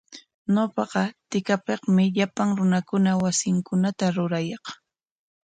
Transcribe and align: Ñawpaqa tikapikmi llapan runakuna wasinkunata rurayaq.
Ñawpaqa 0.53 1.03
tikapikmi 1.29 2.03
llapan 2.15 2.49
runakuna 2.57 3.11
wasinkunata 3.21 4.05
rurayaq. 4.15 4.65